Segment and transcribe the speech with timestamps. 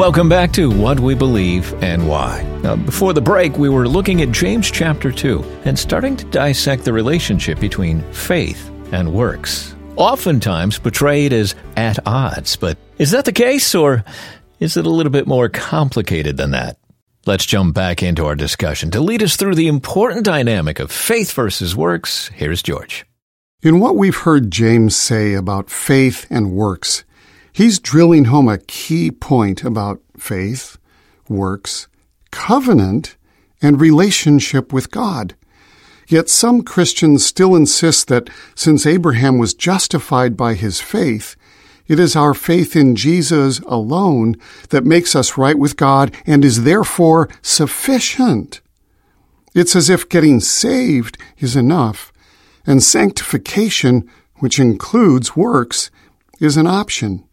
[0.00, 2.42] Welcome back to What We Believe and Why.
[2.62, 6.86] Now, before the break, we were looking at James chapter 2 and starting to dissect
[6.86, 9.74] the relationship between faith and works.
[9.96, 14.02] Oftentimes portrayed as at odds, but is that the case or
[14.58, 16.78] is it a little bit more complicated than that?
[17.26, 18.90] Let's jump back into our discussion.
[18.92, 23.04] To lead us through the important dynamic of faith versus works, here's George.
[23.62, 27.04] In what we've heard James say about faith and works,
[27.60, 30.78] He's drilling home a key point about faith,
[31.28, 31.88] works,
[32.30, 33.18] covenant,
[33.60, 35.34] and relationship with God.
[36.08, 41.36] Yet some Christians still insist that since Abraham was justified by his faith,
[41.86, 44.36] it is our faith in Jesus alone
[44.70, 48.62] that makes us right with God and is therefore sufficient.
[49.54, 52.10] It's as if getting saved is enough,
[52.66, 55.90] and sanctification, which includes works,
[56.40, 57.26] is an option.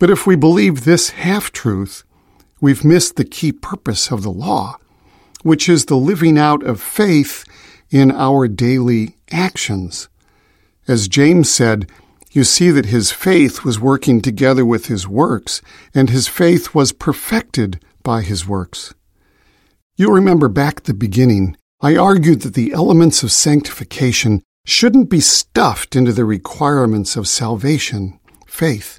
[0.00, 2.04] But if we believe this half truth,
[2.58, 4.78] we've missed the key purpose of the law,
[5.42, 7.44] which is the living out of faith
[7.90, 10.08] in our daily actions.
[10.88, 11.88] As James said,
[12.32, 15.60] you see that his faith was working together with his works,
[15.94, 18.94] and his faith was perfected by his works.
[19.96, 25.20] You'll remember back at the beginning, I argued that the elements of sanctification shouldn't be
[25.20, 28.98] stuffed into the requirements of salvation, faith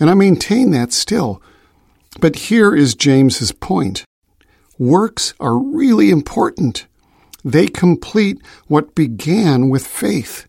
[0.00, 1.40] and I maintain that still.
[2.18, 4.04] But here is James's point.
[4.78, 6.86] Works are really important.
[7.44, 10.48] They complete what began with faith.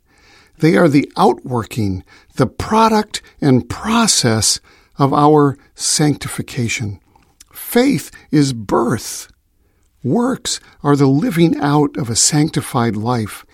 [0.60, 2.04] They are the outworking,
[2.36, 4.60] the product and process
[4.98, 7.00] of our sanctification.
[7.52, 9.32] Faith is birth.
[10.04, 13.46] Works are the living out of a sanctified life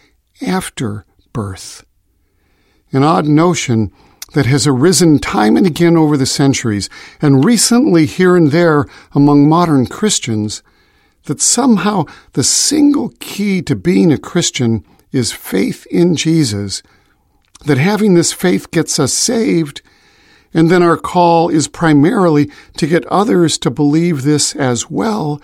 [0.41, 1.85] after birth.
[2.91, 3.91] An odd notion
[4.33, 6.89] that has arisen time and again over the centuries,
[7.21, 10.61] and recently here and there among modern Christians,
[11.23, 16.83] that somehow the single key to being a Christian is faith in Jesus,
[17.65, 19.81] that having this faith gets us saved,
[20.53, 25.41] and then our call is primarily to get others to believe this as well,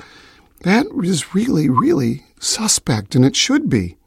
[0.62, 3.98] that is really, really suspect, and it should be.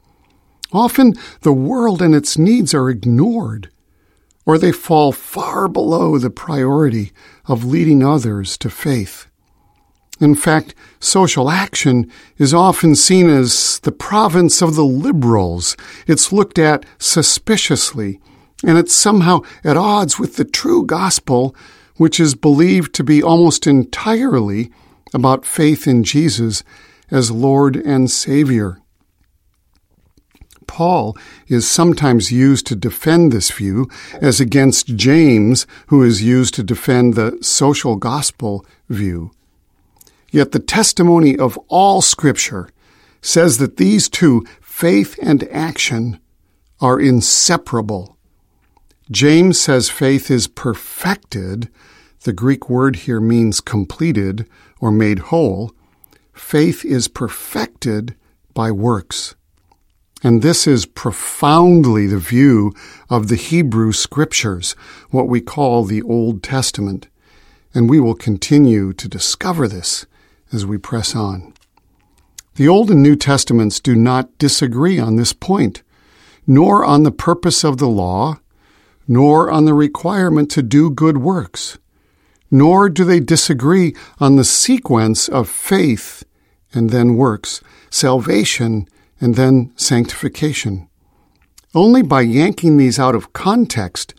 [0.73, 3.71] Often the world and its needs are ignored
[4.47, 7.13] or they fall far below the priority
[7.47, 9.27] of leading others to faith.
[10.19, 15.77] In fact, social action is often seen as the province of the liberals.
[16.07, 18.21] It's looked at suspiciously,
[18.65, 21.55] and it's somehow at odds with the true gospel,
[21.97, 24.71] which is believed to be almost entirely
[25.13, 26.63] about faith in Jesus
[27.11, 28.81] as Lord and Savior.
[30.67, 31.17] Paul
[31.49, 33.89] is sometimes used to defend this view,
[34.21, 39.31] as against James, who is used to defend the social gospel view.
[40.31, 42.69] Yet the testimony of all Scripture
[43.23, 46.21] says that these two, faith and action,
[46.81, 48.17] are inseparable.
[49.11, 51.69] James says faith is perfected.
[52.25, 54.49] The Greek word here means completed
[54.81, 55.73] or made whole.
[56.35, 58.15] Faith is perfected
[58.53, 59.35] by works.
[60.23, 62.73] And this is profoundly the view
[63.11, 64.75] of the Hebrew scriptures,
[65.11, 67.09] what we call the Old Testament.
[67.75, 70.07] And we will continue to discover this
[70.53, 71.53] as we press on.
[72.55, 75.83] The Old and New Testaments do not disagree on this point,
[76.47, 78.41] nor on the purpose of the law,
[79.07, 81.77] nor on the requirement to do good works,
[82.51, 86.25] nor do they disagree on the sequence of faith
[86.73, 87.61] and then works,
[87.91, 88.89] salvation
[89.21, 90.89] and then sanctification.
[91.75, 94.15] Only by yanking these out of context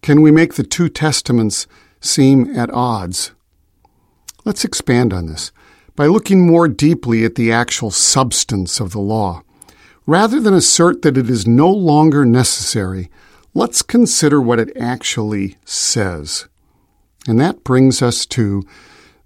[0.00, 1.66] can we make the two testaments
[2.00, 3.32] seem at odds.
[4.44, 5.52] Let's expand on this
[5.94, 9.42] by looking more deeply at the actual substance of the law.
[10.06, 13.10] Rather than assert that it is no longer necessary,
[13.54, 16.48] let's consider what it actually says.
[17.28, 18.64] And that brings us to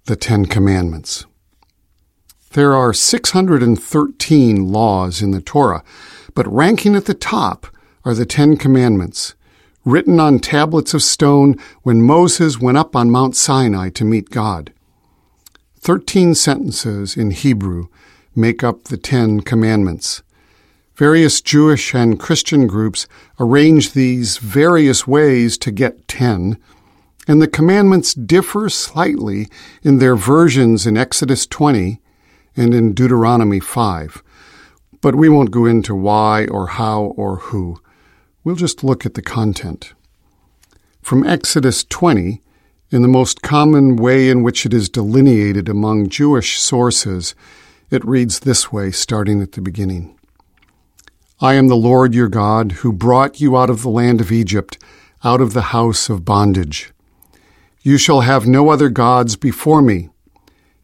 [0.05, 1.25] the Ten Commandments.
[2.51, 5.83] There are 613 laws in the Torah,
[6.33, 7.67] but ranking at the top
[8.05, 9.35] are the Ten Commandments,
[9.83, 14.71] written on tablets of stone when Moses went up on Mount Sinai to meet God.
[15.79, 17.87] Thirteen sentences in Hebrew
[18.33, 20.23] make up the Ten Commandments.
[20.95, 23.07] Various Jewish and Christian groups
[23.39, 26.57] arrange these various ways to get ten,
[27.27, 29.47] and the commandments differ slightly
[29.83, 31.99] in their versions in Exodus 20
[32.57, 34.21] and in Deuteronomy 5.
[34.99, 37.79] But we won't go into why or how or who.
[38.43, 39.93] We'll just look at the content.
[41.01, 42.41] From Exodus 20,
[42.89, 47.35] In the most common way in which it is delineated among Jewish sources,
[47.89, 50.17] it reads this way, starting at the beginning.
[51.39, 54.77] I am the Lord your God, who brought you out of the land of Egypt,
[55.23, 56.91] out of the house of bondage.
[57.81, 60.09] You shall have no other gods before me.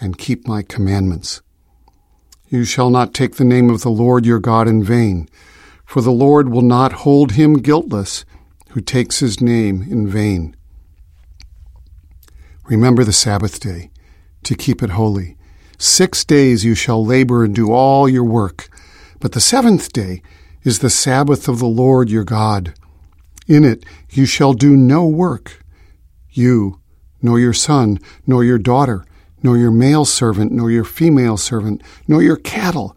[0.00, 1.42] and keep my commandments.
[2.48, 5.28] You shall not take the name of the Lord your God in vain,
[5.84, 8.24] for the Lord will not hold him guiltless
[8.70, 10.54] who takes his name in vain.
[12.64, 13.90] Remember the Sabbath day,
[14.42, 15.36] to keep it holy.
[15.78, 18.68] Six days you shall labor and do all your work,
[19.20, 20.22] but the seventh day
[20.62, 22.74] is the Sabbath of the Lord your God.
[23.46, 25.62] In it you shall do no work,
[26.30, 26.80] you,
[27.22, 29.04] nor your son, nor your daughter,
[29.46, 32.96] nor your male servant, nor your female servant, nor your cattle,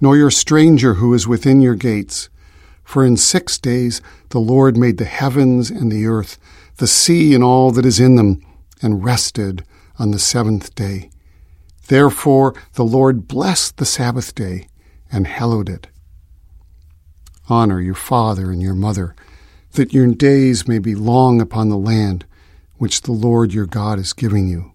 [0.00, 2.28] nor your stranger who is within your gates.
[2.84, 6.38] For in six days the Lord made the heavens and the earth,
[6.76, 8.40] the sea and all that is in them
[8.80, 9.64] and rested
[9.98, 11.10] on the seventh day.
[11.88, 14.68] Therefore the Lord blessed the Sabbath day
[15.10, 15.88] and hallowed it.
[17.48, 19.16] Honor your father and your mother,
[19.72, 22.24] that your days may be long upon the land
[22.76, 24.74] which the Lord your God is giving you.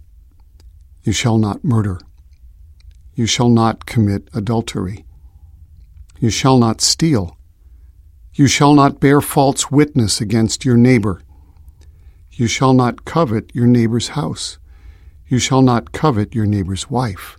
[1.04, 2.00] You shall not murder.
[3.16, 5.06] You shall not commit adultery.
[6.20, 7.38] You shall not steal.
[8.34, 11.22] You shall not bear false witness against your neighbor.
[12.32, 14.58] You shall not covet your neighbor's house.
[15.28, 17.38] You shall not covet your neighbor's wife,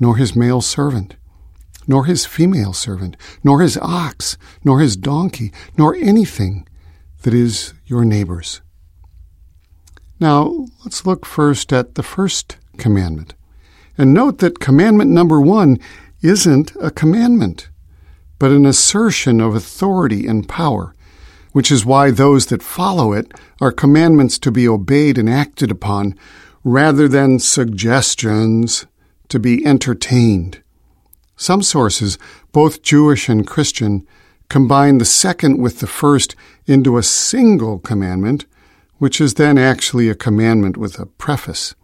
[0.00, 1.16] nor his male servant,
[1.86, 6.66] nor his female servant, nor his ox, nor his donkey, nor anything
[7.22, 8.60] that is your neighbor's.
[10.20, 13.34] Now, let's look first at the first commandment.
[13.96, 15.78] And note that commandment number one
[16.22, 17.68] isn't a commandment,
[18.38, 20.94] but an assertion of authority and power
[21.52, 26.14] which is why those that follow it are commandments to be obeyed and acted upon
[26.64, 28.86] rather than suggestions
[29.28, 30.62] to be entertained.
[31.36, 32.18] Some sources,
[32.52, 34.06] both Jewish and Christian,
[34.48, 36.34] combine the second with the first
[36.66, 38.46] into a single commandment,
[38.98, 41.74] which is then actually a commandment with a preface.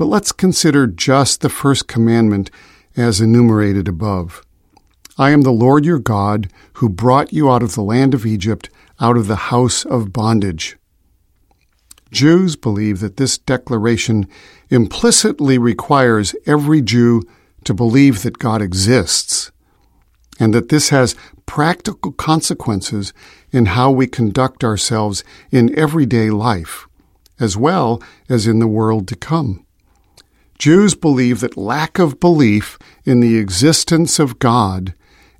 [0.00, 2.50] But let's consider just the first commandment
[2.96, 4.42] as enumerated above.
[5.18, 8.70] I am the Lord your God who brought you out of the land of Egypt
[8.98, 10.78] out of the house of bondage.
[12.10, 14.26] Jews believe that this declaration
[14.70, 17.22] implicitly requires every Jew
[17.64, 19.52] to believe that God exists,
[20.38, 21.14] and that this has
[21.44, 23.12] practical consequences
[23.52, 26.86] in how we conduct ourselves in everyday life,
[27.38, 29.66] as well as in the world to come.
[30.60, 34.92] Jews believe that lack of belief in the existence of God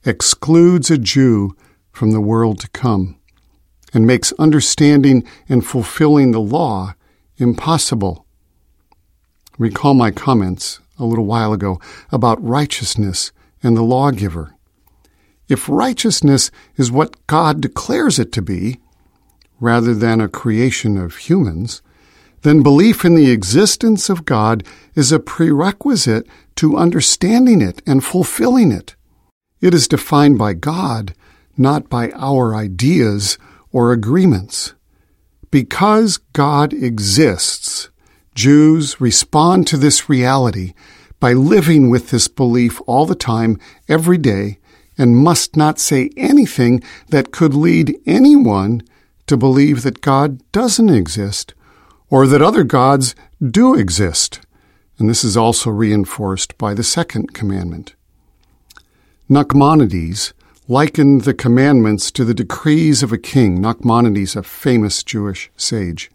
[0.03, 1.55] excludes a Jew
[1.93, 3.19] from the world to come
[3.93, 6.95] and makes understanding and fulfilling the law
[7.37, 8.25] impossible.
[9.59, 11.79] Recall my comments a little while ago
[12.11, 13.31] about righteousness
[13.63, 14.55] and the lawgiver.
[15.51, 18.81] If righteousness is what God declares it to be,
[19.61, 21.83] rather than a creation of humans,
[22.43, 28.73] then belief in the existence of God is a prerequisite to understanding it and fulfilling
[28.73, 28.95] it.
[29.61, 31.15] It is defined by God,
[31.57, 33.39] not by our ideas
[33.73, 34.75] or agreements.
[35.51, 37.91] Because God exists,
[38.35, 40.73] Jews respond to this reality
[41.19, 44.59] by living with this belief all the time, every day,
[44.97, 48.83] and must not say anything that could lead anyone
[49.27, 51.55] to believe that God doesn't exist
[52.11, 54.41] or that other gods do exist.
[54.99, 57.95] And this is also reinforced by the second commandment.
[59.31, 60.33] Nachmanides,
[60.71, 63.61] likened the commandments to the decrees of a king.
[63.61, 66.13] Nachmanides, a famous Jewish sage.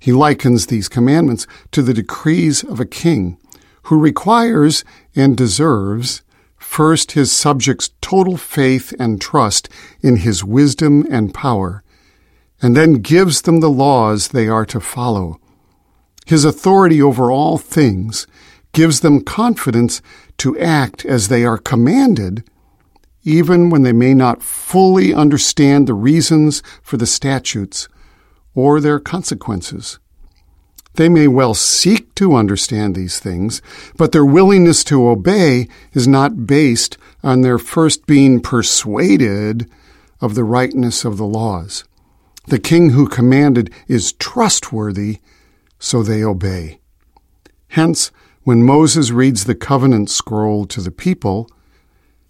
[0.00, 3.38] He likens these commandments to the decrees of a king
[3.84, 4.84] who requires
[5.14, 6.22] and deserves
[6.56, 9.68] first his subjects' total faith and trust
[10.00, 11.82] in his wisdom and power,
[12.60, 15.40] and then gives them the laws they are to follow.
[16.26, 18.26] His authority over all things
[18.72, 20.02] gives them confidence
[20.38, 22.44] to act as they are commanded
[23.24, 27.88] even when they may not fully understand the reasons for the statutes
[28.54, 29.98] or their consequences.
[30.94, 33.60] They may well seek to understand these things,
[33.96, 39.70] but their willingness to obey is not based on their first being persuaded
[40.20, 41.84] of the rightness of the laws.
[42.48, 45.18] The king who commanded is trustworthy,
[45.78, 46.80] so they obey.
[47.68, 48.10] Hence,
[48.42, 51.50] when Moses reads the covenant scroll to the people,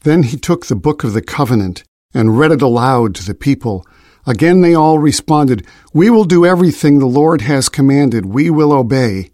[0.00, 3.86] then he took the book of the covenant and read it aloud to the people.
[4.26, 8.26] Again they all responded, We will do everything the Lord has commanded.
[8.26, 9.30] We will obey.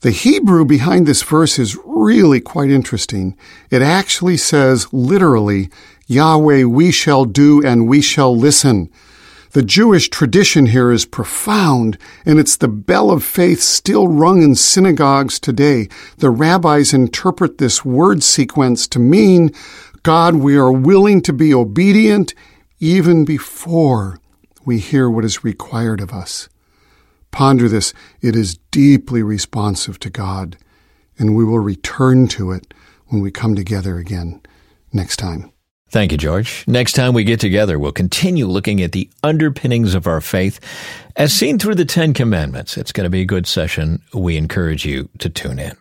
[0.00, 3.36] The Hebrew behind this verse is really quite interesting.
[3.70, 5.68] It actually says literally,
[6.06, 8.90] Yahweh, we shall do and we shall listen.
[9.56, 11.96] The Jewish tradition here is profound,
[12.26, 15.88] and it's the bell of faith still rung in synagogues today.
[16.18, 19.50] The rabbis interpret this word sequence to mean,
[20.02, 22.34] God, we are willing to be obedient
[22.80, 24.20] even before
[24.66, 26.50] we hear what is required of us.
[27.30, 27.94] Ponder this.
[28.20, 30.58] It is deeply responsive to God,
[31.18, 32.74] and we will return to it
[33.06, 34.42] when we come together again
[34.92, 35.50] next time.
[35.88, 36.64] Thank you, George.
[36.66, 40.58] Next time we get together, we'll continue looking at the underpinnings of our faith
[41.14, 42.76] as seen through the Ten Commandments.
[42.76, 44.02] It's going to be a good session.
[44.12, 45.76] We encourage you to tune in.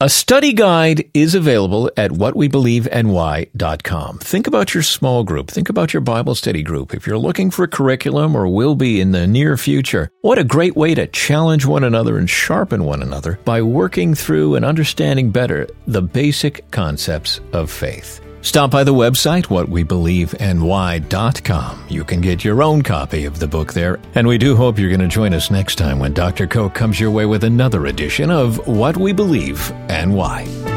[0.00, 4.18] A study guide is available at whatwebelieveandwhy.com.
[4.18, 5.50] Think about your small group.
[5.50, 6.94] Think about your Bible study group.
[6.94, 10.44] If you're looking for a curriculum or will be in the near future, what a
[10.44, 15.30] great way to challenge one another and sharpen one another by working through and understanding
[15.30, 18.20] better the basic concepts of faith.
[18.42, 21.84] Stop by the website, whatwebelieveandwhy.com.
[21.88, 24.90] You can get your own copy of the book there, and we do hope you're
[24.90, 26.46] going to join us next time when Dr.
[26.46, 30.71] Koch comes your way with another edition of What We Believe and Why.